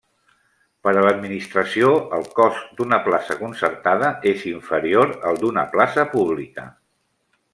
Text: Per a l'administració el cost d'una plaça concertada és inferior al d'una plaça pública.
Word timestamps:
Per 0.85 0.91
a 0.93 1.01
l'administració 1.07 1.91
el 2.17 2.25
cost 2.39 2.71
d'una 2.79 2.99
plaça 3.09 3.37
concertada 3.43 4.11
és 4.33 4.47
inferior 4.55 5.15
al 5.33 5.39
d'una 5.45 5.69
plaça 5.77 6.07
pública. 6.17 6.69